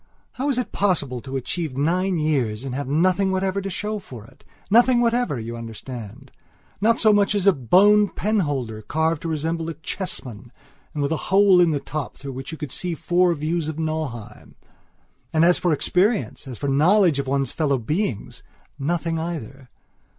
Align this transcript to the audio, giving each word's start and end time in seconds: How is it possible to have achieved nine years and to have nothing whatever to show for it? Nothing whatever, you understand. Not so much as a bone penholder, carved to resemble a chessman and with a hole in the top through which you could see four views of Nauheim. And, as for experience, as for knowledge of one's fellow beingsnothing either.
How 0.31 0.49
is 0.49 0.57
it 0.57 0.71
possible 0.71 1.21
to 1.21 1.35
have 1.35 1.37
achieved 1.37 1.77
nine 1.77 2.17
years 2.17 2.63
and 2.63 2.73
to 2.73 2.77
have 2.77 2.87
nothing 2.87 3.31
whatever 3.31 3.61
to 3.61 3.69
show 3.69 3.99
for 3.99 4.25
it? 4.25 4.43
Nothing 4.71 4.99
whatever, 4.99 5.39
you 5.39 5.55
understand. 5.55 6.31
Not 6.81 6.99
so 6.99 7.13
much 7.13 7.35
as 7.35 7.45
a 7.45 7.53
bone 7.53 8.09
penholder, 8.09 8.81
carved 8.81 9.21
to 9.21 9.27
resemble 9.27 9.69
a 9.69 9.75
chessman 9.75 10.51
and 10.95 11.03
with 11.03 11.11
a 11.11 11.17
hole 11.29 11.61
in 11.61 11.69
the 11.69 11.79
top 11.79 12.17
through 12.17 12.31
which 12.33 12.51
you 12.51 12.57
could 12.57 12.71
see 12.71 12.95
four 12.95 13.35
views 13.35 13.67
of 13.67 13.77
Nauheim. 13.77 14.55
And, 15.31 15.45
as 15.45 15.59
for 15.59 15.71
experience, 15.71 16.47
as 16.47 16.57
for 16.57 16.67
knowledge 16.67 17.19
of 17.19 17.27
one's 17.27 17.51
fellow 17.51 17.77
beingsnothing 17.77 19.19
either. 19.19 19.69